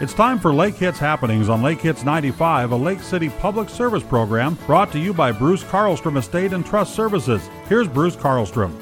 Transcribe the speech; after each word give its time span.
It's 0.00 0.14
time 0.14 0.38
for 0.38 0.54
Lake 0.54 0.76
Hits 0.76 0.98
Happenings 0.98 1.50
on 1.50 1.60
Lake 1.60 1.82
Hits 1.82 2.04
95, 2.04 2.72
a 2.72 2.76
Lake 2.76 3.00
City 3.00 3.28
public 3.28 3.68
service 3.68 4.02
program 4.02 4.56
brought 4.66 4.90
to 4.92 4.98
you 4.98 5.12
by 5.12 5.30
Bruce 5.30 5.62
Carlstrom 5.62 6.16
Estate 6.16 6.54
and 6.54 6.64
Trust 6.64 6.94
Services. 6.94 7.50
Here's 7.68 7.86
Bruce 7.86 8.16
Carlstrom. 8.16 8.74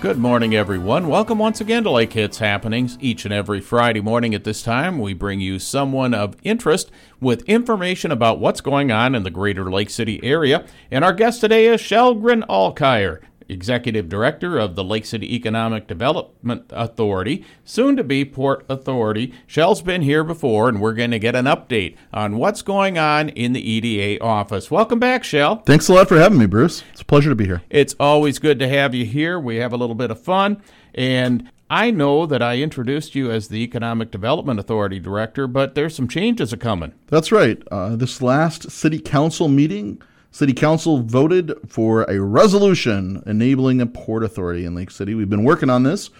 Good 0.00 0.16
morning, 0.16 0.54
everyone. 0.54 1.08
Welcome 1.08 1.38
once 1.38 1.60
again 1.60 1.84
to 1.84 1.90
Lake 1.90 2.14
Hits 2.14 2.38
Happenings. 2.38 2.96
Each 2.98 3.26
and 3.26 3.34
every 3.34 3.60
Friday 3.60 4.00
morning 4.00 4.34
at 4.34 4.44
this 4.44 4.62
time, 4.62 5.00
we 5.00 5.12
bring 5.12 5.40
you 5.40 5.58
someone 5.58 6.14
of 6.14 6.34
interest 6.42 6.90
with 7.20 7.42
information 7.42 8.10
about 8.10 8.38
what's 8.38 8.62
going 8.62 8.90
on 8.90 9.14
in 9.14 9.22
the 9.22 9.30
greater 9.30 9.70
Lake 9.70 9.90
City 9.90 10.18
area. 10.24 10.64
And 10.90 11.04
our 11.04 11.12
guest 11.12 11.42
today 11.42 11.66
is 11.66 11.82
Shelgren 11.82 12.42
Alkire. 12.46 13.20
Executive 13.48 14.08
Director 14.08 14.58
of 14.58 14.74
the 14.74 14.84
Lake 14.84 15.06
City 15.06 15.34
Economic 15.34 15.86
Development 15.86 16.64
Authority, 16.70 17.44
soon 17.64 17.96
to 17.96 18.04
be 18.04 18.24
Port 18.24 18.64
Authority. 18.68 19.32
Shell's 19.46 19.82
been 19.82 20.02
here 20.02 20.24
before, 20.24 20.68
and 20.68 20.80
we're 20.80 20.94
going 20.94 21.10
to 21.10 21.18
get 21.18 21.36
an 21.36 21.46
update 21.46 21.96
on 22.12 22.36
what's 22.36 22.62
going 22.62 22.98
on 22.98 23.28
in 23.30 23.52
the 23.52 23.60
EDA 23.60 24.22
office. 24.22 24.70
Welcome 24.70 24.98
back, 24.98 25.24
Shell. 25.24 25.62
Thanks 25.66 25.88
a 25.88 25.94
lot 25.94 26.08
for 26.08 26.18
having 26.18 26.38
me, 26.38 26.46
Bruce. 26.46 26.82
It's 26.92 27.02
a 27.02 27.04
pleasure 27.04 27.30
to 27.30 27.36
be 27.36 27.46
here. 27.46 27.62
It's 27.70 27.94
always 28.00 28.38
good 28.38 28.58
to 28.58 28.68
have 28.68 28.94
you 28.94 29.04
here. 29.04 29.38
We 29.38 29.56
have 29.56 29.72
a 29.72 29.76
little 29.76 29.94
bit 29.94 30.10
of 30.10 30.20
fun, 30.20 30.62
and 30.94 31.50
I 31.68 31.90
know 31.90 32.26
that 32.26 32.42
I 32.42 32.58
introduced 32.58 33.16
you 33.16 33.30
as 33.30 33.48
the 33.48 33.62
Economic 33.62 34.12
Development 34.12 34.60
Authority 34.60 35.00
Director, 35.00 35.48
but 35.48 35.74
there's 35.74 35.96
some 35.96 36.06
changes 36.06 36.52
a 36.52 36.56
coming. 36.56 36.92
That's 37.08 37.32
right. 37.32 37.60
Uh, 37.72 37.96
this 37.96 38.22
last 38.22 38.70
City 38.70 39.00
Council 39.00 39.48
meeting, 39.48 40.00
City 40.36 40.52
Council 40.52 41.00
voted 41.00 41.54
for 41.66 42.02
a 42.10 42.20
resolution 42.20 43.22
enabling 43.24 43.80
a 43.80 43.86
port 43.86 44.22
authority 44.22 44.66
in 44.66 44.74
Lake 44.74 44.90
City. 44.90 45.14
We've 45.14 45.30
been 45.30 45.44
working 45.44 45.70
on 45.70 45.82
this 45.82 46.10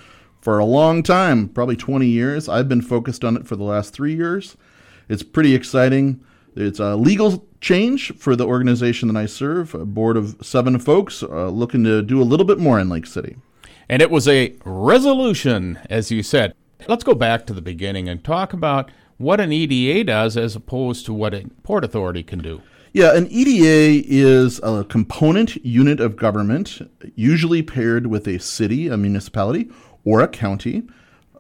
for 0.41 0.59
a 0.59 0.65
long 0.65 1.03
time, 1.03 1.51
probably 1.51 1.77
20 1.77 2.07
years. 2.07 2.49
I've 2.49 2.67
been 2.67 2.81
focused 2.81 3.27
on 3.27 3.37
it 3.37 3.47
for 3.47 3.57
the 3.57 3.65
last 3.65 3.93
three 3.93 4.17
years. 4.17 4.57
It's 5.11 5.23
pretty 5.23 5.55
exciting. 5.55 6.25
It's 6.55 6.81
a 6.81 6.97
legal 6.97 7.47
change 7.61 8.17
for 8.17 8.35
the 8.35 8.47
organization 8.47 9.13
that 9.13 9.21
I 9.21 9.27
serve, 9.27 9.75
a 9.75 9.85
board 9.85 10.17
of 10.17 10.39
seven 10.41 10.79
folks 10.79 11.23
uh, 11.23 11.51
looking 11.51 11.85
to 11.85 12.01
do 12.01 12.23
a 12.23 12.25
little 12.25 12.47
bit 12.47 12.59
more 12.59 12.81
in 12.81 12.89
Lake 12.89 13.05
City. 13.05 13.37
And 13.87 14.01
it 14.01 14.11
was 14.11 14.27
a 14.27 14.55
resolution, 14.65 15.79
as 15.91 16.11
you 16.11 16.23
said. 16.23 16.55
Let's 16.89 17.05
go 17.05 17.15
back 17.15 17.45
to 17.49 17.53
the 17.53 17.61
beginning 17.61 18.09
and 18.09 18.25
talk 18.25 18.55
about 18.55 18.91
what 19.19 19.41
an 19.41 19.53
EDA 19.53 20.05
does 20.05 20.39
as 20.39 20.57
opposed 20.57 21.05
to 21.05 21.13
what 21.13 21.35
a 21.35 21.45
port 21.63 21.85
authority 21.85 22.23
can 22.23 22.39
do. 22.39 22.63
Yeah, 22.97 23.15
an 23.15 23.27
EDA 23.31 24.07
is 24.09 24.59
a 24.63 24.83
component 24.83 25.57
unit 25.57 26.01
of 26.01 26.17
government, 26.17 26.81
usually 27.15 27.63
paired 27.63 28.07
with 28.07 28.27
a 28.27 28.39
city, 28.39 28.89
a 28.89 28.97
municipality, 28.97 29.71
or 30.07 30.23
a 30.23 30.29
county. 30.29 30.83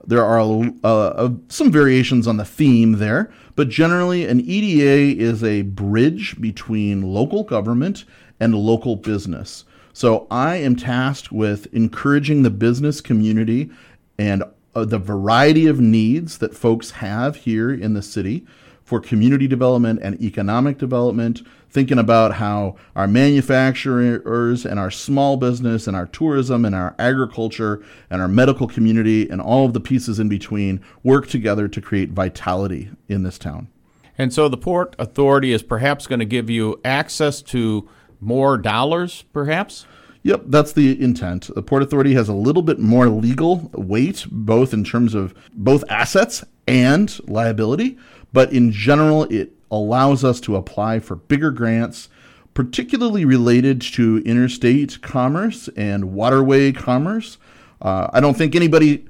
There 0.06 0.22
are 0.22 0.70
uh, 0.84 1.30
some 1.48 1.72
variations 1.72 2.26
on 2.26 2.36
the 2.36 2.44
theme 2.44 2.98
there, 2.98 3.32
but 3.54 3.70
generally, 3.70 4.26
an 4.26 4.40
EDA 4.42 5.18
is 5.18 5.42
a 5.42 5.62
bridge 5.62 6.38
between 6.38 7.00
local 7.00 7.42
government 7.42 8.04
and 8.38 8.54
local 8.54 8.94
business. 8.94 9.64
So 9.94 10.26
I 10.30 10.56
am 10.56 10.76
tasked 10.76 11.32
with 11.32 11.72
encouraging 11.72 12.42
the 12.42 12.50
business 12.50 13.00
community 13.00 13.70
and 14.18 14.44
uh, 14.74 14.84
the 14.84 14.98
variety 14.98 15.66
of 15.68 15.80
needs 15.80 16.36
that 16.36 16.54
folks 16.54 16.90
have 16.90 17.36
here 17.36 17.72
in 17.72 17.94
the 17.94 18.02
city 18.02 18.46
for 18.86 19.00
community 19.00 19.48
development 19.48 19.98
and 20.00 20.18
economic 20.22 20.78
development, 20.78 21.42
thinking 21.68 21.98
about 21.98 22.34
how 22.34 22.76
our 22.94 23.08
manufacturers 23.08 24.64
and 24.64 24.78
our 24.78 24.92
small 24.92 25.36
business 25.36 25.88
and 25.88 25.96
our 25.96 26.06
tourism 26.06 26.64
and 26.64 26.72
our 26.72 26.94
agriculture 26.96 27.84
and 28.08 28.22
our 28.22 28.28
medical 28.28 28.68
community 28.68 29.28
and 29.28 29.40
all 29.40 29.66
of 29.66 29.72
the 29.72 29.80
pieces 29.80 30.20
in 30.20 30.28
between 30.28 30.80
work 31.02 31.26
together 31.26 31.66
to 31.66 31.80
create 31.80 32.10
vitality 32.10 32.88
in 33.08 33.24
this 33.24 33.38
town. 33.38 33.66
And 34.16 34.32
so 34.32 34.48
the 34.48 34.56
Port 34.56 34.94
Authority 35.00 35.52
is 35.52 35.64
perhaps 35.64 36.06
going 36.06 36.20
to 36.20 36.24
give 36.24 36.48
you 36.48 36.80
access 36.84 37.42
to 37.42 37.88
more 38.20 38.56
dollars, 38.56 39.24
perhaps? 39.32 39.84
Yep, 40.22 40.44
that's 40.46 40.72
the 40.72 41.02
intent. 41.02 41.50
The 41.54 41.62
Port 41.62 41.82
Authority 41.82 42.14
has 42.14 42.28
a 42.28 42.34
little 42.34 42.62
bit 42.62 42.78
more 42.78 43.08
legal 43.08 43.68
weight, 43.74 44.26
both 44.30 44.72
in 44.72 44.84
terms 44.84 45.12
of 45.14 45.34
both 45.52 45.82
assets 45.90 46.44
and 46.66 47.18
liability. 47.28 47.98
But 48.32 48.52
in 48.52 48.72
general, 48.72 49.24
it 49.24 49.52
allows 49.70 50.24
us 50.24 50.40
to 50.42 50.56
apply 50.56 51.00
for 51.00 51.16
bigger 51.16 51.50
grants, 51.50 52.08
particularly 52.54 53.24
related 53.24 53.80
to 53.82 54.18
interstate 54.24 55.00
commerce 55.02 55.68
and 55.76 56.12
waterway 56.12 56.72
commerce. 56.72 57.38
Uh, 57.80 58.08
I 58.12 58.20
don't 58.20 58.36
think 58.36 58.54
anybody 58.54 59.06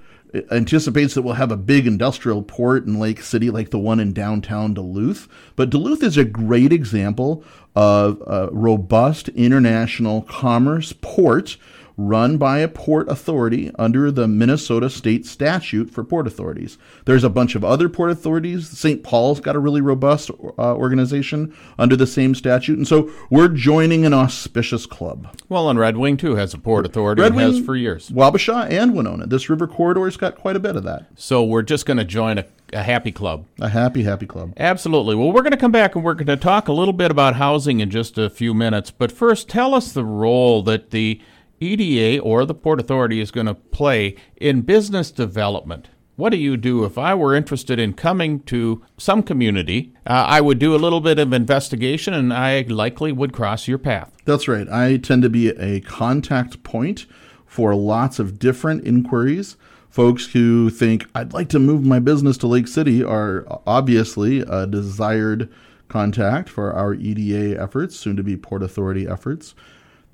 anticipates 0.51 1.15
that 1.15 1.23
we'll 1.23 1.35
have 1.35 1.53
a 1.53 1.57
big 1.57 1.87
industrial 1.87 2.43
port 2.43 2.85
in 2.85 2.99
Lake 2.99 3.23
City 3.23 3.51
like 3.51 3.71
the 3.71 3.79
one 3.79 4.01
in 4.01 4.13
downtown 4.13 4.75
Duluth. 4.75 5.29
But 5.55 5.71
Duluth 5.71 6.03
is 6.03 6.17
a 6.17 6.25
great 6.25 6.73
example 6.73 7.45
of 7.75 8.23
a 8.27 8.49
robust 8.53 9.29
international 9.31 10.23
commerce 10.23 10.93
port 11.01 11.57
run 11.97 12.37
by 12.37 12.59
a 12.59 12.69
port 12.69 13.09
authority 13.09 13.71
under 13.79 14.11
the 14.11 14.29
Minnesota 14.29 14.91
state 14.91 15.25
statute 15.25 15.91
for 15.91 16.05
port 16.05 16.27
authorities. 16.27 16.77
There's 17.07 17.25
a 17.25 17.31
bunch 17.31 17.55
of 17.55 17.65
other 17.65 17.89
port 17.89 18.11
authorities. 18.11 18.69
St. 18.69 19.03
Paul's 19.03 19.41
got 19.41 19.57
a 19.57 19.59
really 19.59 19.81
robust 19.81 20.31
uh, 20.31 20.75
organization 20.75 21.57
under 21.79 21.97
the 21.97 22.07
same 22.07 22.35
statute. 22.35 22.77
And 22.77 22.87
so 22.87 23.11
we're 23.31 23.49
joining 23.49 24.05
an 24.05 24.13
auspicious 24.13 24.85
club. 24.85 25.35
Well, 25.49 25.71
and 25.71 25.79
Red 25.79 25.97
Wing, 25.97 26.17
too, 26.17 26.37
has 26.37 26.53
a 26.53 26.59
port 26.59 26.85
authority 26.85 27.23
Red 27.23 27.35
Wing, 27.35 27.47
has 27.47 27.65
for 27.65 27.77
years. 27.77 28.11
Wabasha 28.11 28.71
and 28.71 28.95
Winona. 28.95 29.27
This 29.27 29.49
river 29.49 29.67
corridor's 29.67 30.17
got 30.17 30.37
quite 30.37 30.57
a 30.57 30.61
bit 30.61 30.77
of 30.77 30.85
that. 30.85 31.07
So 31.15 31.43
we're 31.43 31.63
just 31.63 31.87
going 31.87 31.99
to 31.99 32.05
join 32.05 32.39
a 32.39 32.45
a 32.73 32.83
happy 32.83 33.13
club. 33.13 33.47
A 33.61 33.69
happy, 33.69 34.03
happy 34.03 34.27
club. 34.27 34.53
Absolutely. 34.57 35.15
Well, 35.15 35.33
we're 35.33 35.43
going 35.43 35.53
to 35.53 35.57
come 35.57 35.73
back 35.73 35.95
and 35.95 36.05
we're 36.05 36.15
going 36.15 36.27
to 36.27 36.37
talk 36.37 36.69
a 36.69 36.73
little 36.73 36.93
bit 36.93 37.11
about 37.11 37.37
housing 37.37 37.81
in 37.81 37.91
just 37.91 38.19
a 38.19 38.29
few 38.29 38.55
minutes. 38.55 38.91
But 38.91 39.13
first, 39.13 39.49
tell 39.49 39.75
us 39.75 39.93
the 39.93 40.05
role 40.05 40.63
that 40.63 40.91
the 40.91 41.21
EDA 41.61 42.21
or 42.21 42.45
the 42.45 42.55
Port 42.55 42.81
Authority 42.81 43.21
is 43.21 43.31
going 43.31 43.47
to 43.47 43.55
play 43.55 44.17
in 44.37 44.63
business 44.63 45.11
development. 45.11 45.89
What 46.17 46.31
do 46.31 46.39
you 46.39 46.57
do 46.57 46.85
if 46.85 46.97
I 46.97 47.15
were 47.15 47.35
interested 47.35 47.79
in 47.79 47.93
coming 47.93 48.41
to 48.45 48.83
some 48.97 49.23
community? 49.23 49.93
Uh, 50.07 50.25
I 50.27 50.41
would 50.41 50.59
do 50.59 50.75
a 50.75 50.79
little 50.79 51.03
bit 51.03 51.19
of 51.19 51.33
investigation 51.35 52.15
and 52.15 52.33
I 52.33 52.63
likely 52.63 53.13
would 53.13 53.35
cross 53.35 53.69
your 53.69 53.77
path. 53.77 54.13
That's 54.25 54.49
right. 54.49 54.67
I 54.69 54.97
tend 54.97 55.23
to 55.23 55.29
be 55.29 55.51
a 55.51 55.81
contact 55.81 56.63
point 56.63 57.05
for 57.45 57.75
lots 57.75 58.19
of 58.19 58.39
different 58.39 58.87
inquiries. 58.87 59.57
Folks 59.91 60.27
who 60.27 60.71
think, 60.71 61.07
I'd 61.15 61.35
like 61.35 61.51
to 61.51 61.59
move 61.59 61.85
my 61.85 61.99
business 61.99 62.39
to 62.39 62.47
Lake 62.47 62.69
City 62.69 63.05
are 63.05 63.47
obviously 63.67 64.41
a 64.41 64.67
desired 64.67 65.51
contact 65.89 66.49
for 66.49 66.73
our 66.73 66.95
EDA 66.95 67.61
efforts, 67.61 67.97
soon 67.97 68.17
to 68.17 68.23
be 68.23 68.37
Port 68.37 68.63
Authority 68.63 69.07
efforts. 69.07 69.55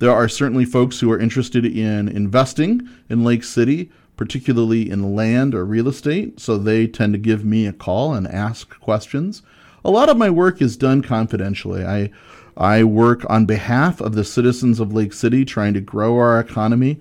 There 0.03 0.11
are 0.11 0.27
certainly 0.27 0.65
folks 0.65 0.99
who 0.99 1.09
are 1.13 1.17
interested 1.17 1.65
in 1.65 2.09
investing 2.09 2.89
in 3.09 3.23
Lake 3.23 3.45
City, 3.45 3.89
particularly 4.17 4.89
in 4.89 5.15
land 5.15 5.55
or 5.55 5.63
real 5.63 5.87
estate, 5.87 6.41
so 6.41 6.57
they 6.57 6.87
tend 6.87 7.13
to 7.13 7.17
give 7.17 7.45
me 7.45 7.65
a 7.65 7.71
call 7.71 8.13
and 8.13 8.27
ask 8.27 8.77
questions. 8.81 9.43
A 9.85 9.89
lot 9.89 10.09
of 10.09 10.17
my 10.17 10.29
work 10.29 10.61
is 10.61 10.75
done 10.75 11.03
confidentially. 11.03 11.85
I 11.85 12.11
I 12.57 12.83
work 12.83 13.25
on 13.29 13.45
behalf 13.45 14.01
of 14.01 14.13
the 14.13 14.25
citizens 14.25 14.81
of 14.81 14.91
Lake 14.91 15.13
City, 15.13 15.45
trying 15.45 15.73
to 15.73 15.79
grow 15.79 16.17
our 16.17 16.37
economy. 16.37 16.99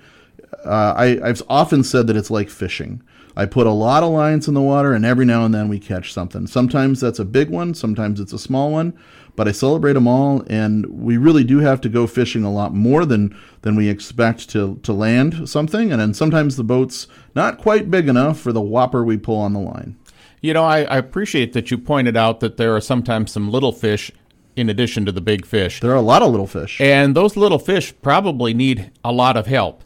Uh, 0.64 0.94
I, 0.96 1.18
I've 1.24 1.42
often 1.48 1.82
said 1.82 2.06
that 2.06 2.16
it's 2.16 2.30
like 2.30 2.50
fishing. 2.50 3.02
I 3.36 3.46
put 3.46 3.66
a 3.66 3.72
lot 3.72 4.02
of 4.02 4.10
lines 4.10 4.48
in 4.48 4.54
the 4.54 4.60
water, 4.60 4.92
and 4.92 5.04
every 5.04 5.24
now 5.24 5.44
and 5.44 5.54
then 5.54 5.68
we 5.68 5.78
catch 5.78 6.12
something. 6.12 6.46
Sometimes 6.46 7.00
that's 7.00 7.18
a 7.18 7.24
big 7.24 7.48
one, 7.50 7.74
sometimes 7.74 8.20
it's 8.20 8.32
a 8.32 8.38
small 8.38 8.70
one 8.70 8.96
but 9.34 9.48
I 9.48 9.52
celebrate 9.52 9.94
them 9.94 10.06
all, 10.06 10.44
and 10.48 10.86
we 10.86 11.16
really 11.16 11.44
do 11.44 11.58
have 11.60 11.80
to 11.82 11.88
go 11.88 12.06
fishing 12.06 12.44
a 12.44 12.52
lot 12.52 12.74
more 12.74 13.04
than 13.04 13.36
than 13.62 13.76
we 13.76 13.88
expect 13.88 14.48
to 14.50 14.78
to 14.82 14.92
land 14.92 15.48
something, 15.48 15.90
and 15.90 16.00
then 16.00 16.14
sometimes 16.14 16.56
the 16.56 16.64
boat's 16.64 17.06
not 17.34 17.58
quite 17.58 17.90
big 17.90 18.08
enough 18.08 18.38
for 18.38 18.52
the 18.52 18.60
whopper 18.60 19.04
we 19.04 19.16
pull 19.16 19.38
on 19.38 19.52
the 19.52 19.60
line. 19.60 19.96
You 20.40 20.52
know, 20.52 20.64
I, 20.64 20.82
I 20.82 20.96
appreciate 20.98 21.52
that 21.52 21.70
you 21.70 21.78
pointed 21.78 22.16
out 22.16 22.40
that 22.40 22.56
there 22.56 22.74
are 22.74 22.80
sometimes 22.80 23.30
some 23.30 23.50
little 23.50 23.72
fish 23.72 24.10
in 24.56 24.68
addition 24.68 25.06
to 25.06 25.12
the 25.12 25.20
big 25.20 25.46
fish. 25.46 25.80
There 25.80 25.92
are 25.92 25.96
a 25.96 26.02
lot 26.02 26.22
of 26.22 26.30
little 26.30 26.46
fish, 26.46 26.80
and 26.80 27.16
those 27.16 27.36
little 27.36 27.58
fish 27.58 27.94
probably 28.02 28.52
need 28.52 28.90
a 29.04 29.12
lot 29.12 29.36
of 29.36 29.46
help. 29.46 29.81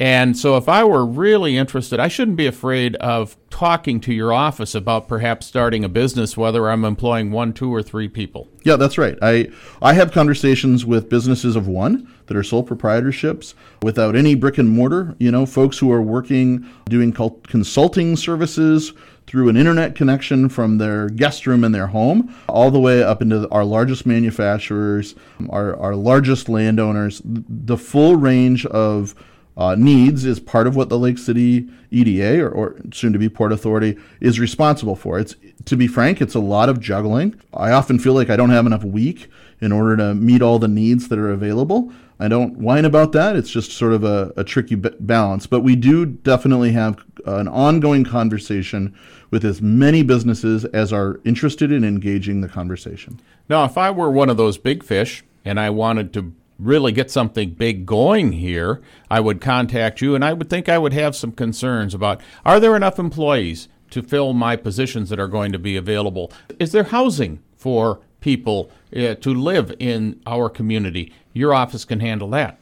And 0.00 0.34
so, 0.34 0.56
if 0.56 0.66
I 0.66 0.82
were 0.82 1.04
really 1.04 1.58
interested, 1.58 2.00
I 2.00 2.08
shouldn't 2.08 2.38
be 2.38 2.46
afraid 2.46 2.96
of 2.96 3.36
talking 3.50 4.00
to 4.00 4.14
your 4.14 4.32
office 4.32 4.74
about 4.74 5.08
perhaps 5.08 5.46
starting 5.46 5.84
a 5.84 5.90
business, 5.90 6.38
whether 6.38 6.70
I'm 6.70 6.86
employing 6.86 7.30
one, 7.30 7.52
two, 7.52 7.72
or 7.72 7.82
three 7.82 8.08
people. 8.08 8.48
Yeah, 8.62 8.76
that's 8.76 8.96
right. 8.96 9.18
I 9.20 9.50
I 9.82 9.92
have 9.92 10.10
conversations 10.10 10.86
with 10.86 11.10
businesses 11.10 11.54
of 11.54 11.68
one 11.68 12.10
that 12.26 12.36
are 12.36 12.42
sole 12.42 12.64
proprietorships 12.64 13.52
without 13.82 14.16
any 14.16 14.34
brick 14.34 14.56
and 14.56 14.70
mortar. 14.70 15.14
You 15.18 15.30
know, 15.30 15.44
folks 15.44 15.76
who 15.76 15.92
are 15.92 16.00
working 16.00 16.66
doing 16.88 17.12
consulting 17.12 18.16
services 18.16 18.94
through 19.26 19.50
an 19.50 19.56
internet 19.58 19.94
connection 19.94 20.48
from 20.48 20.78
their 20.78 21.10
guest 21.10 21.46
room 21.46 21.62
in 21.62 21.72
their 21.72 21.88
home, 21.88 22.34
all 22.48 22.70
the 22.70 22.80
way 22.80 23.02
up 23.02 23.20
into 23.20 23.46
our 23.50 23.64
largest 23.64 24.06
manufacturers, 24.06 25.14
our, 25.50 25.76
our 25.76 25.94
largest 25.94 26.48
landowners, 26.48 27.20
the 27.24 27.76
full 27.76 28.16
range 28.16 28.64
of 28.66 29.14
uh, 29.60 29.74
needs 29.74 30.24
is 30.24 30.40
part 30.40 30.66
of 30.66 30.74
what 30.74 30.88
the 30.88 30.98
Lake 30.98 31.18
City 31.18 31.68
EDA 31.90 32.40
or, 32.42 32.48
or 32.48 32.76
soon 32.94 33.12
to 33.12 33.18
be 33.18 33.28
Port 33.28 33.52
Authority 33.52 33.98
is 34.18 34.40
responsible 34.40 34.96
for. 34.96 35.18
It's 35.18 35.36
to 35.66 35.76
be 35.76 35.86
frank, 35.86 36.22
it's 36.22 36.34
a 36.34 36.40
lot 36.40 36.70
of 36.70 36.80
juggling. 36.80 37.38
I 37.52 37.70
often 37.70 37.98
feel 37.98 38.14
like 38.14 38.30
I 38.30 38.36
don't 38.36 38.48
have 38.48 38.64
enough 38.64 38.82
week 38.82 39.30
in 39.60 39.70
order 39.70 39.98
to 39.98 40.14
meet 40.14 40.40
all 40.40 40.58
the 40.58 40.66
needs 40.66 41.08
that 41.08 41.18
are 41.18 41.30
available. 41.30 41.92
I 42.18 42.28
don't 42.28 42.56
whine 42.56 42.86
about 42.86 43.12
that. 43.12 43.36
It's 43.36 43.50
just 43.50 43.72
sort 43.72 43.92
of 43.92 44.02
a, 44.02 44.32
a 44.34 44.44
tricky 44.44 44.76
balance. 44.76 45.46
But 45.46 45.60
we 45.60 45.76
do 45.76 46.06
definitely 46.06 46.72
have 46.72 47.04
an 47.26 47.46
ongoing 47.46 48.04
conversation 48.04 48.96
with 49.30 49.44
as 49.44 49.60
many 49.60 50.02
businesses 50.02 50.64
as 50.66 50.90
are 50.90 51.20
interested 51.26 51.70
in 51.70 51.84
engaging 51.84 52.40
the 52.40 52.48
conversation. 52.48 53.20
Now, 53.50 53.64
if 53.64 53.76
I 53.76 53.90
were 53.90 54.10
one 54.10 54.30
of 54.30 54.38
those 54.38 54.56
big 54.56 54.82
fish 54.82 55.22
and 55.44 55.60
I 55.60 55.68
wanted 55.68 56.14
to 56.14 56.32
really 56.60 56.92
get 56.92 57.10
something 57.10 57.50
big 57.50 57.86
going 57.86 58.32
here, 58.32 58.80
I 59.10 59.20
would 59.20 59.40
contact 59.40 60.00
you 60.00 60.14
and 60.14 60.24
I 60.24 60.32
would 60.32 60.50
think 60.50 60.68
I 60.68 60.78
would 60.78 60.92
have 60.92 61.16
some 61.16 61.32
concerns 61.32 61.94
about 61.94 62.20
are 62.44 62.60
there 62.60 62.76
enough 62.76 62.98
employees 62.98 63.68
to 63.90 64.02
fill 64.02 64.32
my 64.32 64.56
positions 64.56 65.10
that 65.10 65.18
are 65.18 65.28
going 65.28 65.52
to 65.52 65.58
be 65.58 65.76
available? 65.76 66.32
Is 66.58 66.72
there 66.72 66.84
housing 66.84 67.42
for 67.56 68.00
people 68.20 68.70
uh, 68.94 69.14
to 69.14 69.34
live 69.34 69.74
in 69.78 70.20
our 70.26 70.48
community? 70.48 71.12
Your 71.32 71.54
office 71.54 71.84
can 71.84 72.00
handle 72.00 72.28
that. 72.30 72.58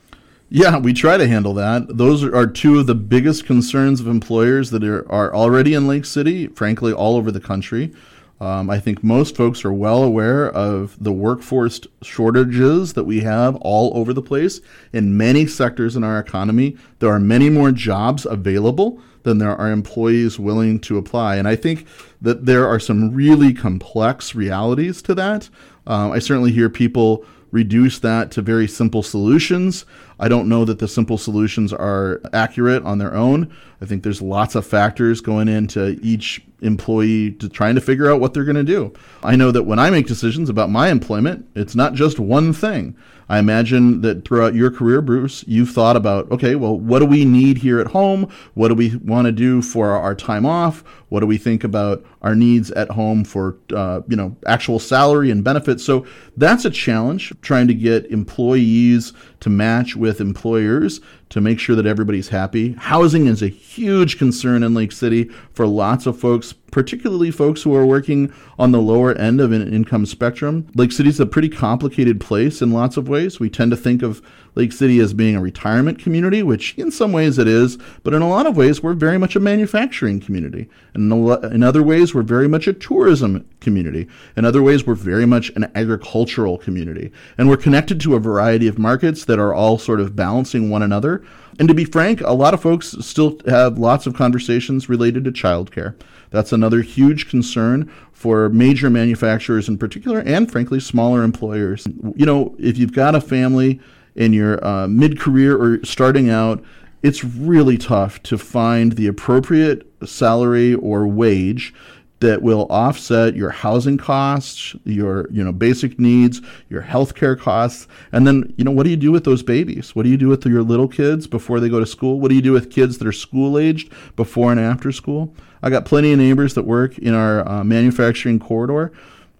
Yeah, 0.51 0.79
we 0.79 0.94
try 0.94 1.19
to 1.19 1.29
handle 1.29 1.53
that. 1.55 1.99
Those 1.99 2.25
are 2.25 2.47
two 2.47 2.79
of 2.79 2.87
the 2.87 2.94
biggest 2.94 3.44
concerns 3.44 4.01
of 4.01 4.06
employers 4.06 4.71
that 4.71 4.83
are, 4.83 5.11
are 5.12 5.35
already 5.35 5.75
in 5.75 5.87
Lake 5.87 6.06
City, 6.06 6.47
frankly, 6.47 6.91
all 6.91 7.17
over 7.17 7.31
the 7.31 7.41
country. 7.41 7.93
Um, 8.40 8.70
I 8.70 8.79
think 8.79 9.02
most 9.02 9.37
folks 9.37 9.64
are 9.64 9.73
well 9.73 10.02
aware 10.02 10.49
of 10.50 10.96
the 11.02 11.12
workforce 11.12 11.81
shortages 12.02 12.93
that 12.93 13.05
we 13.05 13.20
have 13.20 13.56
all 13.56 13.96
over 13.96 14.12
the 14.12 14.23
place 14.23 14.61
in 14.93 15.17
many 15.17 15.46
sectors 15.46 15.96
in 15.96 16.05
our 16.05 16.20
economy. 16.20 16.76
There 17.00 17.11
are 17.11 17.19
many 17.19 17.50
more 17.50 17.73
jobs 17.73 18.26
available 18.26 19.00
than 19.25 19.38
there 19.38 19.56
are 19.56 19.70
employees 19.70 20.38
willing 20.38 20.79
to 20.81 20.99
apply. 20.99 21.37
And 21.37 21.49
I 21.49 21.56
think 21.56 21.87
that 22.23 22.46
there 22.46 22.67
are 22.69 22.79
some 22.79 23.12
really 23.12 23.52
complex 23.52 24.35
realities 24.35 25.02
to 25.02 25.14
that. 25.17 25.49
Uh, 25.87 26.11
I 26.11 26.20
certainly 26.20 26.52
hear 26.52 26.70
people 26.70 27.25
reduce 27.50 27.99
that 28.00 28.31
to 28.32 28.43
very 28.43 28.69
simple 28.69 29.02
solutions. 29.02 29.84
I 30.19 30.29
don't 30.29 30.49
know 30.49 30.65
that 30.65 30.79
the 30.79 30.88
simple 30.88 31.19
solutions 31.19 31.73
are 31.73 32.20
accurate 32.32 32.82
on 32.85 32.99
their 32.99 33.15
own. 33.15 33.55
I 33.81 33.87
think 33.87 34.03
there's 34.03 34.20
lots 34.20 34.55
of 34.55 34.67
factors 34.67 35.20
going 35.20 35.49
into 35.49 35.99
each 36.03 36.43
employee 36.61 37.32
to 37.32 37.49
trying 37.49 37.76
to 37.76 37.81
figure 37.81 38.11
out 38.11 38.20
what 38.20 38.35
they're 38.35 38.44
going 38.44 38.56
to 38.56 38.65
do. 38.65 38.93
I 39.23 39.37
know 39.37 39.53
that 39.53 39.62
when 39.62 39.79
I 39.79 39.91
make 39.91 40.06
decisions 40.06 40.49
about 40.49 40.70
my 40.70 40.88
employment, 40.88 41.49
it's 41.55 41.76
not 41.76 41.94
just 41.94 42.19
one 42.19 42.53
thing. 42.53 42.97
I 43.31 43.38
imagine 43.38 44.00
that 44.00 44.26
throughout 44.26 44.55
your 44.55 44.70
career, 44.70 45.03
Bruce, 45.03 45.44
you've 45.47 45.70
thought 45.70 45.97
about, 45.97 46.31
okay, 46.32 46.55
well, 46.55 46.79
what 46.79 47.00
do 47.00 47.05
we 47.05 47.26
need 47.26 47.59
here 47.59 47.79
at 47.79 47.88
home? 47.88 48.32
What 48.55 48.69
do 48.69 48.75
we 48.75 48.97
want 48.97 49.26
to 49.26 49.32
do 49.32 49.61
for 49.61 49.91
our 49.91 50.15
time 50.15 50.47
off? 50.47 50.82
What 51.11 51.20
do 51.20 51.26
we 51.26 51.37
think 51.37 51.62
about 51.62 52.05
our 52.23 52.35
needs 52.35 52.70
at 52.70 52.91
home 52.91 53.25
for, 53.25 53.59
uh, 53.75 54.00
you 54.09 54.17
know, 54.17 54.35
actual 54.47 54.79
salary 54.79 55.31
and 55.31 55.44
benefits? 55.44 55.85
So 55.85 56.06
that's 56.38 56.65
a 56.65 56.70
challenge, 56.70 57.35
trying 57.43 57.69
to 57.69 57.75
get 57.75 58.06
employees 58.06 59.12
to 59.41 59.50
match 59.50 59.94
with 59.94 60.07
employers 60.20 61.00
to 61.31 61.41
make 61.41 61.59
sure 61.59 61.77
that 61.77 61.87
everybody's 61.87 62.29
happy. 62.29 62.73
Housing 62.75 63.27
is 63.27 63.43
a 63.43 63.49
huge 63.49 64.19
concern 64.19 64.63
in 64.63 64.75
Lake 64.75 64.93
City 64.93 65.25
for 65.53 65.67
lots 65.67 66.07
of 66.07 66.19
folks, 66.19 66.53
particularly 66.53 67.31
folks 67.31 67.63
who 67.63 67.75
are 67.75 67.87
working 67.87 68.33
on 68.59 68.73
the 68.73 68.81
lower 68.81 69.15
end 69.15 69.41
of 69.41 69.53
an 69.53 69.73
income 69.73 70.07
spectrum. 70.07 70.67
Lake 70.75 70.93
City 70.93 71.09
is 71.09 71.21
a 71.21 71.27
pretty 71.27 71.49
complicated 71.49 72.21
place 72.21 72.63
in 72.63 72.73
lots 72.73 72.97
of 72.97 73.09
ways. 73.09 73.39
We 73.39 73.51
tend 73.51 73.71
to 73.73 73.77
think 73.77 74.03
of 74.03 74.23
Lake 74.55 74.73
City 74.73 74.99
as 74.99 75.15
being 75.15 75.37
a 75.37 75.41
retirement 75.41 75.99
community, 75.99 76.43
which 76.43 76.75
in 76.77 76.91
some 76.91 77.13
ways 77.13 77.39
it 77.39 77.47
is, 77.47 77.79
but 78.03 78.13
in 78.13 78.23
a 78.23 78.29
lot 78.29 78.47
of 78.47 78.57
ways 78.57 78.83
we're 78.83 78.95
very 78.95 79.17
much 79.17 79.37
a 79.37 79.41
manufacturing 79.41 80.21
community. 80.21 80.69
And 80.95 81.13
in 81.53 81.63
other 81.63 81.83
ways 81.83 82.15
we're 82.15 82.23
very 82.23 82.49
much 82.49 82.67
a 82.67 82.73
tourism 82.73 83.49
community. 83.61 84.09
In 84.37 84.45
other 84.45 84.63
ways 84.63 84.87
we're 84.87 84.95
very 84.95 85.27
much 85.27 85.51
an 85.51 85.71
agricultural 85.75 86.59
community. 86.59 87.13
And 87.37 87.49
we're 87.49 87.57
connected 87.57 88.01
to 88.01 88.17
a 88.17 88.21
variety 88.21 88.67
of 88.67 88.79
markets 88.79 89.25
that 89.27 89.39
are 89.39 89.55
all 89.55 89.79
sort 89.79 90.01
of 90.01 90.17
balancing 90.17 90.71
one 90.71 90.83
another. 90.83 91.18
And 91.58 91.66
to 91.69 91.75
be 91.75 91.84
frank, 91.84 92.20
a 92.20 92.32
lot 92.32 92.55
of 92.55 92.62
folks 92.62 92.94
still 93.00 93.38
have 93.46 93.78
lots 93.78 94.06
of 94.06 94.14
conversations 94.14 94.88
related 94.88 95.25
to 95.25 95.32
childcare. 95.32 95.94
That's 96.31 96.52
another 96.52 96.82
huge 96.82 97.28
concern 97.28 97.90
for 98.12 98.49
major 98.49 98.90
manufacturers 98.90 99.69
in 99.69 99.78
particular, 99.78 100.20
and 100.20 100.50
frankly, 100.50 100.81
smaller 100.81 101.22
employers. 101.22 101.87
You 102.14 102.26
know, 102.26 102.55
if 102.58 102.76
you've 102.78 102.93
got 102.93 103.14
a 103.14 103.20
family 103.20 103.81
in 104.14 104.32
your 104.32 104.64
uh, 104.64 104.87
mid 104.88 105.19
career 105.19 105.56
or 105.56 105.84
starting 105.84 106.28
out, 106.28 106.62
it's 107.02 107.25
really 107.25 107.78
tough 107.78 108.22
to 108.25 108.37
find 108.37 108.93
the 108.93 109.06
appropriate 109.06 109.87
salary 110.05 110.75
or 110.75 111.06
wage 111.06 111.72
that 112.20 112.43
will 112.43 112.67
offset 112.69 113.37
your 113.37 113.50
housing 113.50 113.97
costs, 113.97 114.75
your 114.85 115.29
you 115.31 115.43
know 115.44 115.53
basic 115.53 115.99
needs, 115.99 116.41
your 116.69 116.82
healthcare 116.82 117.38
costs, 117.38 117.87
and 118.12 118.26
then 118.26 118.53
you 118.56 118.65
know 118.65 118.70
what 118.70 118.85
do 118.85 118.91
you 118.91 118.97
do 118.97 119.12
with 119.12 119.25
those 119.25 119.43
babies? 119.43 119.94
What 119.94 120.03
do 120.03 120.09
you 120.09 120.17
do 120.17 120.29
with 120.29 120.44
your 120.44 120.62
little 120.62 120.88
kids 120.88 121.26
before 121.26 121.61
they 121.61 121.69
go 121.69 121.81
to 121.81 121.87
school? 121.87 122.20
What 122.20 122.29
do 122.29 122.35
you 122.35 122.43
do 122.43 122.53
with 122.53 122.70
kids 122.70 122.99
that 122.99 123.06
are 123.06 123.12
school 123.12 123.59
aged 123.59 123.93
before 124.17 124.50
and 124.50 124.61
after 124.61 124.91
school? 124.91 125.35
I 125.62 125.70
got 125.70 125.85
plenty 125.85 126.12
of 126.12 126.19
neighbors 126.19 126.55
that 126.55 126.65
work 126.65 126.99
in 126.99 127.15
our 127.15 127.49
uh, 127.49 127.65
manufacturing 127.65 128.38
corridor. 128.38 128.93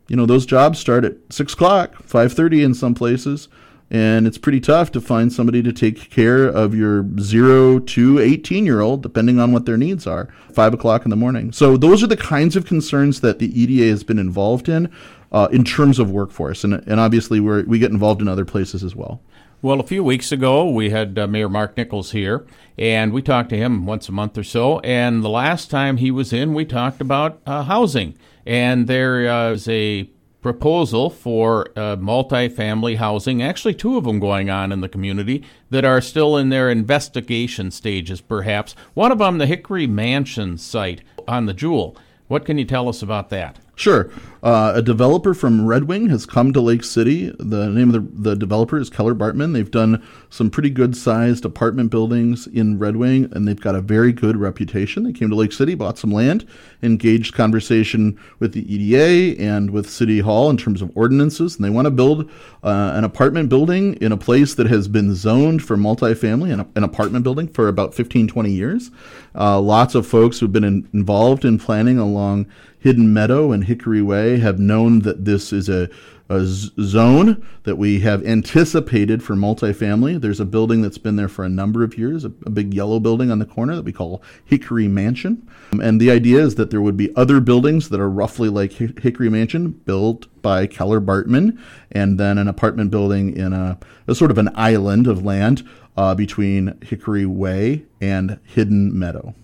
You 0.09 0.17
know 0.17 0.27
those 0.27 0.47
jobs 0.47 0.79
start 0.79 1.05
at 1.05 1.15
six 1.31 1.53
o'clock, 1.53 2.03
five 2.03 2.33
thirty 2.33 2.63
in 2.63 2.75
some 2.75 2.95
places 2.95 3.49
and 3.91 4.27
it's 4.27 4.39
pretty 4.39 4.61
tough 4.61 4.93
to 4.93 5.01
find 5.01 5.33
somebody 5.33 5.63
to 5.63 5.73
take 5.73 6.11
care 6.11 6.47
of 6.47 6.75
your 6.75 7.07
0 7.19 7.81
to 7.81 8.19
18 8.19 8.67
year 8.67 8.81
old 8.81 9.03
depending 9.03 9.39
on 9.39 9.53
what 9.53 9.67
their 9.67 9.77
needs 9.77 10.07
are 10.07 10.29
5 10.53 10.75
o'clock 10.75 11.05
in 11.05 11.11
the 11.11 11.17
morning 11.17 11.53
so 11.53 11.77
those 11.77 12.03
are 12.03 12.09
the 12.09 12.17
kinds 12.17 12.57
of 12.57 12.67
concerns 12.67 13.21
that 13.21 13.39
the 13.39 13.61
eda 13.61 13.89
has 13.89 14.05
been 14.05 14.19
involved 14.19 14.69
in 14.69 14.91
uh, 15.33 15.49
in 15.53 15.65
terms 15.65 15.99
of 15.99 16.11
workforce 16.11 16.65
and, 16.65 16.75
and 16.75 17.01
obviously 17.01 17.41
we 17.41 17.63
we 17.63 17.79
get 17.79 17.91
involved 17.91 18.21
in 18.21 18.29
other 18.29 18.45
places 18.45 18.85
as 18.85 18.95
well 18.95 19.21
well, 19.61 19.81
a 19.81 19.85
few 19.85 20.05
weeks 20.05 20.31
ago, 20.31 20.71
we 20.71 20.91
had 20.91 21.19
uh, 21.19 21.27
Mayor 21.27 21.49
Mark 21.49 21.77
Nichols 21.77 22.13
here, 22.13 22.47
and 22.79 23.13
we 23.13 23.23
talked 23.23 23.51
to 23.51 23.57
him 23.57 23.87
once 23.87 24.09
a 24.09 24.13
month 24.13 24.39
or 24.39 24.45
so. 24.45 24.79
And 24.81 25.25
the 25.25 25.29
last 25.29 25.69
time 25.69 25.97
he 25.97 26.13
was 26.13 26.33
in, 26.33 26.55
we 26.55 26.65
talked 26.65 27.01
about 27.01 27.41
uh, 27.45 27.65
housing. 27.65 28.17
And 28.47 28.87
there 28.87 29.29
uh, 29.29 29.51
is 29.51 29.69
a 29.69 30.09
proposal 30.41 31.11
for 31.11 31.69
uh, 31.77 31.97
multifamily 31.97 32.97
housing, 32.97 33.43
actually, 33.43 33.75
two 33.75 33.97
of 33.97 34.05
them 34.05 34.21
going 34.21 34.49
on 34.51 34.73
in 34.73 34.81
the 34.81 34.89
community 34.89 35.45
that 35.71 35.85
are 35.85 36.01
still 36.01 36.37
in 36.37 36.49
their 36.49 36.71
investigation 36.71 37.71
stages, 37.71 38.21
perhaps. 38.21 38.75
One 38.95 39.13
of 39.13 39.19
them, 39.19 39.39
the 39.39 39.47
Hickory 39.47 39.87
Mansion 39.87 40.59
site 40.59 41.03
on 41.27 41.47
the 41.47 41.55
Jewel. 41.55 41.97
What 42.29 42.45
can 42.45 42.59
you 42.59 42.65
tell 42.65 42.89
us 42.89 43.03
about 43.03 43.31
that? 43.31 43.59
Sure. 43.79 44.11
Uh, 44.43 44.73
a 44.75 44.83
developer 44.83 45.35
from 45.35 45.65
Red 45.65 45.85
Wing 45.85 46.09
has 46.09 46.27
come 46.27 46.53
to 46.53 46.61
Lake 46.61 46.83
City. 46.83 47.33
The 47.39 47.69
name 47.69 47.95
of 47.95 48.15
the, 48.15 48.31
the 48.31 48.37
developer 48.37 48.77
is 48.77 48.91
Keller 48.91 49.15
Bartman. 49.15 49.53
They've 49.53 49.71
done 49.71 50.05
some 50.31 50.51
pretty 50.51 50.71
good 50.71 50.97
sized 50.97 51.45
apartment 51.45 51.91
buildings 51.91 52.49
in 52.49 52.79
Red 52.81 52.97
Wing, 52.97 53.29
and 53.33 53.47
they've 53.47 53.61
got 53.61 53.77
a 53.77 53.81
very 53.81 54.13
good 54.13 54.37
reputation. 54.37 55.05
They 55.05 55.13
came 55.13 55.29
to 55.31 55.37
Lake 55.37 55.53
City, 55.53 55.77
bought 55.77 55.97
some 55.97 56.11
land, 56.11 56.45
engaged 56.83 57.35
conversation 57.35 58.19
with 58.41 58.53
the 58.53 58.73
EDA 58.73 59.41
and 59.41 59.71
with 59.71 59.89
City 59.89 60.19
Hall 60.19 60.51
in 60.51 60.57
terms 60.57 60.83
of 60.83 60.91
ordinances, 60.97 61.55
and 61.55 61.65
they 61.65 61.71
want 61.71 61.87
to 61.87 61.93
build 61.93 62.29
uh, 62.65 62.93
an 62.95 63.05
apartment 63.05 63.49
building 63.49 63.95
in 63.95 64.11
a 64.11 64.17
place 64.17 64.55
that 64.55 64.67
has 64.67 64.89
been 64.89 65.15
zoned 65.15 65.63
for 65.63 65.77
multifamily, 65.77 66.53
an, 66.53 66.69
an 66.75 66.83
apartment 66.83 67.23
building 67.23 67.47
for 67.47 67.69
about 67.69 67.95
15, 67.95 68.27
20 68.27 68.51
years. 68.51 68.91
Uh, 69.37 69.61
lots 69.61 69.95
of 69.95 70.05
folks 70.05 70.41
who've 70.41 70.53
been 70.53 70.65
in, 70.65 70.89
involved 70.93 71.45
in 71.45 71.59
planning 71.59 71.99
along 71.99 72.47
Hidden 72.81 73.13
Meadow 73.13 73.53
and 73.53 73.65
Hickory 73.65 74.03
Way 74.03 74.39
have 74.39 74.59
known 74.59 75.01
that 75.01 75.25
this 75.25 75.53
is 75.53 75.69
a, 75.69 75.89
a 76.29 76.45
z- 76.45 76.71
zone 76.81 77.47
that 77.65 77.77
we 77.77 78.01
have 78.01 78.25
anticipated 78.25 79.23
for 79.23 79.35
multifamily. 79.35 80.21
There's 80.21 80.41
a 80.41 80.45
building 80.45 80.83
that's 80.83 80.99
been 80.99 81.17
there 81.17 81.29
for 81.29 81.45
a 81.45 81.49
number 81.49 81.83
of 81.83 81.99
years, 81.99 82.25
a, 82.25 82.33
a 82.47 82.51
big 82.51 82.75
yellow 82.75 83.01
building 83.01 83.31
on 83.31 83.39
the 83.39 83.47
corner 83.47 83.75
that 83.75 83.85
we 83.85 83.93
call 83.93 84.23
Hickory 84.45 84.89
Mansion. 84.89 85.49
Um, 85.73 85.81
and 85.81 86.01
the 86.01 86.11
idea 86.11 86.41
is 86.41 86.55
that 86.55 86.71
there 86.71 86.83
would 86.83 86.97
be 86.97 87.15
other 87.17 87.41
buildings 87.41 87.89
that 87.89 88.01
are 88.01 88.11
roughly 88.11 88.49
like 88.49 88.73
Hickory 88.73 89.29
Mansion 89.29 89.71
built 89.71 90.27
by 90.41 90.67
Keller 90.67 91.01
Bartman, 91.01 91.59
and 91.91 92.19
then 92.19 92.39
an 92.39 92.47
apartment 92.47 92.91
building 92.91 93.37
in 93.37 93.53
a, 93.53 93.79
a 94.07 94.15
sort 94.15 94.31
of 94.31 94.39
an 94.39 94.51
island 94.55 95.07
of 95.07 95.25
land 95.25 95.69
uh, 95.97 96.15
between 96.15 96.79
Hickory 96.81 97.27
Way 97.27 97.85
and 98.01 98.39
Hidden 98.45 98.97
Meadow. 98.97 99.35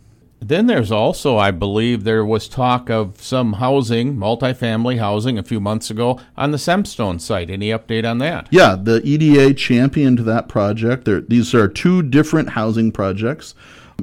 Then 0.41 0.67
there's 0.67 0.93
also, 0.93 1.39
I 1.39 1.51
believe, 1.51 2.05
there 2.05 2.25
was 2.25 2.49
talk 2.49 2.91
of 2.91 3.21
some 3.23 3.55
housing, 3.55 4.17
multifamily 4.17 4.99
housing, 4.99 5.39
a 5.39 5.43
few 5.43 5.59
months 5.59 5.91
ago 5.91 6.21
on 6.37 6.51
the 6.51 6.59
Semstone 6.59 7.21
site. 7.21 7.49
Any 7.49 7.69
update 7.69 8.09
on 8.09 8.19
that? 8.19 8.49
Yeah, 8.51 8.77
the 8.81 9.01
EDA 9.05 9.55
championed 9.55 10.21
that 10.21 10.49
project. 10.49 11.09
These 11.29 11.55
are 11.55 11.67
two 11.67 12.03
different 12.03 12.51
housing 12.51 12.93
projects, 12.93 13.55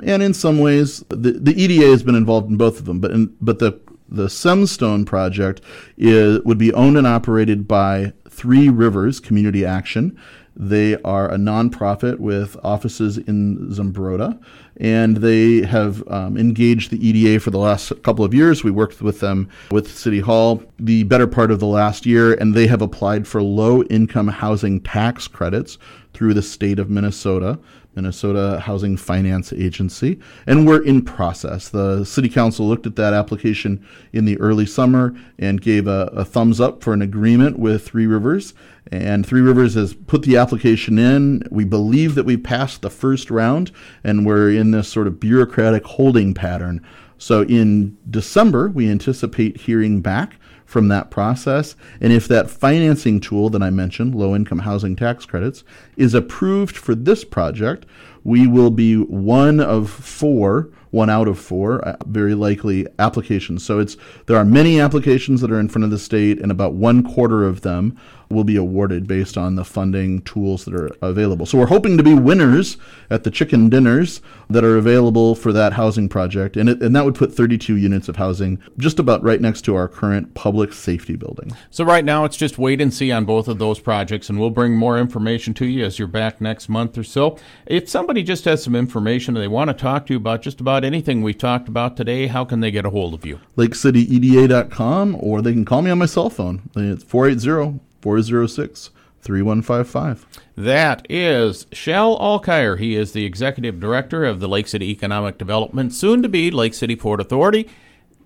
and 0.03 0.23
in 0.23 0.33
some 0.33 0.59
ways, 0.59 1.03
the, 1.09 1.33
the 1.33 1.53
EDA 1.53 1.88
has 1.88 2.01
been 2.01 2.15
involved 2.15 2.50
in 2.50 2.57
both 2.57 2.79
of 2.79 2.85
them. 2.85 3.00
But 3.00 3.11
in, 3.11 3.35
but 3.39 3.59
the 3.59 3.79
the 4.11 4.27
Semstone 4.27 5.05
project 5.05 5.61
is, 5.97 6.41
would 6.41 6.57
be 6.57 6.73
owned 6.73 6.97
and 6.97 7.07
operated 7.07 7.67
by 7.67 8.11
Three 8.29 8.67
Rivers 8.67 9.19
Community 9.19 9.65
Action. 9.65 10.19
They 10.55 11.01
are 11.03 11.31
a 11.31 11.38
nonprofit 11.38 12.20
with 12.20 12.58
offices 12.63 13.17
in 13.17 13.70
Zumbrota, 13.70 14.39
and 14.77 15.17
they 15.17 15.62
have 15.62 16.05
um, 16.10 16.38
engaged 16.38 16.91
the 16.91 17.08
EDA 17.08 17.39
for 17.39 17.51
the 17.51 17.58
last 17.58 17.93
couple 18.03 18.25
of 18.25 18.34
years. 18.34 18.63
We 18.63 18.72
worked 18.72 19.01
with 19.01 19.22
them 19.22 19.50
with 19.72 19.96
City 19.96 20.20
Hall 20.20 20.62
the 20.77 21.03
better 21.03 21.27
part 21.27 21.51
of 21.51 21.60
the 21.60 21.67
last 21.67 22.05
year, 22.05 22.34
and 22.34 22.53
they 22.53 22.67
have 22.67 22.81
applied 22.81 23.27
for 23.27 23.41
low 23.41 23.84
income 23.84 24.27
housing 24.27 24.81
tax 24.81 25.27
credits 25.27 25.77
through 26.13 26.34
the 26.34 26.41
state 26.41 26.79
of 26.79 26.89
Minnesota. 26.89 27.58
Minnesota 27.95 28.60
Housing 28.62 28.95
Finance 28.98 29.51
Agency, 29.53 30.19
and 30.48 30.65
we're 30.65 30.83
in 30.83 31.03
process. 31.03 31.69
The 31.69 32.05
City 32.05 32.29
Council 32.29 32.67
looked 32.67 32.86
at 32.86 32.95
that 32.95 33.13
application 33.13 33.86
in 34.13 34.25
the 34.25 34.39
early 34.39 34.65
summer 34.65 35.15
and 35.38 35.62
gave 35.62 35.88
a, 35.88 36.10
a, 36.13 36.24
thumbs 36.24 36.62
up 36.62 36.81
for 36.83 36.93
an 36.93 37.01
agreement 37.01 37.60
with 37.60 37.86
Three 37.86 38.07
Rivers. 38.07 38.53
And 38.91 39.25
Three 39.25 39.41
Rivers 39.41 39.74
has 39.75 39.93
put 39.93 40.24
the 40.24 40.38
application 40.38 40.98
in. 40.98 41.43
We 41.51 41.65
believe 41.65 42.15
that 42.15 42.25
we 42.25 42.38
passed 42.38 42.81
the 42.81 42.89
first 42.89 43.29
round, 43.29 43.71
and 44.03 44.25
we're 44.25 44.51
in 44.51 44.71
this 44.71 44.88
sort 44.88 45.07
of 45.07 45.19
bureaucratic 45.19 45.83
holding 45.86 46.33
pattern. 46.33 46.86
So 47.17 47.43
in 47.43 47.98
December, 48.10 48.69
we 48.69 48.89
anticipate 48.89 49.62
hearing 49.62 50.01
back 50.01 50.38
from 50.71 50.87
that 50.87 51.11
process. 51.11 51.75
And 51.99 52.13
if 52.13 52.29
that 52.29 52.49
financing 52.49 53.19
tool 53.19 53.49
that 53.49 53.61
I 53.61 53.69
mentioned, 53.69 54.15
low 54.15 54.33
income 54.33 54.59
housing 54.59 54.95
tax 54.95 55.25
credits, 55.25 55.65
is 55.97 56.13
approved 56.13 56.77
for 56.77 56.95
this 56.95 57.25
project, 57.25 57.85
we 58.23 58.47
will 58.47 58.71
be 58.71 58.95
one 58.95 59.59
of 59.59 59.89
four, 59.89 60.69
one 60.91 61.09
out 61.09 61.27
of 61.27 61.39
four, 61.39 61.83
uh, 61.87 61.95
very 62.05 62.35
likely 62.35 62.85
applications. 62.99 63.65
So 63.65 63.79
it's 63.79 63.97
there 64.27 64.37
are 64.37 64.45
many 64.45 64.79
applications 64.79 65.41
that 65.41 65.51
are 65.51 65.59
in 65.59 65.69
front 65.69 65.85
of 65.85 65.91
the 65.91 65.99
state, 65.99 66.39
and 66.39 66.51
about 66.51 66.73
one 66.73 67.03
quarter 67.03 67.43
of 67.43 67.61
them 67.61 67.97
will 68.31 68.43
be 68.43 68.55
awarded 68.55 69.07
based 69.07 69.37
on 69.37 69.55
the 69.55 69.65
funding 69.65 70.21
tools 70.21 70.65
that 70.65 70.73
are 70.73 70.89
available. 71.01 71.45
So 71.45 71.57
we're 71.57 71.65
hoping 71.67 71.97
to 71.97 72.03
be 72.03 72.13
winners 72.13 72.77
at 73.09 73.23
the 73.23 73.31
chicken 73.31 73.69
dinners 73.69 74.21
that 74.49 74.63
are 74.63 74.77
available 74.77 75.35
for 75.35 75.51
that 75.53 75.73
housing 75.73 76.09
project, 76.09 76.57
and 76.57 76.69
it, 76.69 76.81
and 76.81 76.95
that 76.95 77.05
would 77.05 77.15
put 77.15 77.33
32 77.33 77.75
units 77.75 78.07
of 78.07 78.15
housing 78.15 78.61
just 78.77 78.99
about 78.99 79.23
right 79.23 79.41
next 79.41 79.61
to 79.63 79.75
our 79.75 79.87
current 79.87 80.33
public 80.33 80.73
safety 80.73 81.15
building. 81.15 81.51
So 81.69 81.83
right 81.83 82.05
now 82.05 82.25
it's 82.25 82.37
just 82.37 82.57
wait 82.57 82.81
and 82.81 82.93
see 82.93 83.11
on 83.11 83.25
both 83.25 83.47
of 83.47 83.59
those 83.59 83.79
projects, 83.79 84.29
and 84.29 84.39
we'll 84.39 84.49
bring 84.49 84.75
more 84.75 84.97
information 84.97 85.53
to 85.55 85.65
you 85.65 85.85
as 85.85 85.99
you're 85.99 86.07
back 86.07 86.41
next 86.41 86.69
month 86.69 86.97
or 86.97 87.03
so. 87.03 87.37
If 87.65 87.89
somebody 88.11 88.23
just 88.23 88.43
has 88.43 88.61
some 88.61 88.75
information 88.75 89.37
and 89.37 89.41
they 89.41 89.47
want 89.47 89.69
to 89.69 89.73
talk 89.73 90.05
to 90.05 90.11
you 90.11 90.17
about 90.17 90.41
just 90.41 90.59
about 90.59 90.83
anything 90.83 91.21
we 91.21 91.33
talked 91.33 91.69
about 91.69 91.95
today, 91.95 92.27
how 92.27 92.43
can 92.43 92.59
they 92.59 92.69
get 92.69 92.85
a 92.85 92.89
hold 92.89 93.13
of 93.13 93.25
you? 93.25 93.39
LakeCityEDA.com, 93.55 95.15
or 95.17 95.41
they 95.41 95.53
can 95.53 95.63
call 95.63 95.81
me 95.81 95.89
on 95.89 95.97
my 95.97 96.05
cell 96.05 96.29
phone. 96.29 96.69
It's 96.75 97.05
480 97.05 97.79
406 98.01 98.89
3155. 99.21 100.25
That 100.57 101.07
is 101.09 101.67
Shell 101.71 102.19
Alkire. 102.19 102.77
He 102.77 102.97
is 102.97 103.13
the 103.13 103.23
executive 103.23 103.79
director 103.79 104.25
of 104.25 104.41
the 104.41 104.49
Lake 104.49 104.67
City 104.67 104.91
Economic 104.91 105.37
Development, 105.37 105.93
soon 105.93 106.21
to 106.21 106.27
be 106.27 106.51
Lake 106.51 106.73
City 106.73 106.97
Port 106.97 107.21
Authority. 107.21 107.69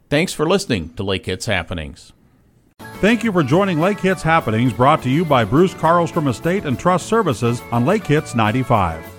Thanks 0.10 0.34
for 0.34 0.48
listening 0.48 0.96
to 0.96 1.04
Lake 1.04 1.28
Hits 1.28 1.46
Happenings. 1.46 2.12
Thank 2.80 3.24
you 3.24 3.32
for 3.32 3.44
joining 3.44 3.80
Lake 3.80 4.00
Hits 4.00 4.24
Happenings, 4.24 4.74
brought 4.74 5.04
to 5.04 5.12
you 5.12 5.24
by 5.24 5.46
Bruce 5.46 5.76
Carlstrom 5.76 6.28
Estate 6.28 6.66
and 6.66 6.80
Trust 6.80 7.06
Services 7.06 7.62
on 7.72 7.86
Lake 7.86 8.08
Hits 8.08 8.34
95. 8.34 9.15